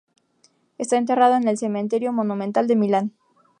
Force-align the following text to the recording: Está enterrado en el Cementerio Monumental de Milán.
Está 0.79 0.97
enterrado 0.97 1.35
en 1.35 1.47
el 1.47 1.59
Cementerio 1.59 2.11
Monumental 2.11 2.65
de 2.67 2.75
Milán. 2.75 3.11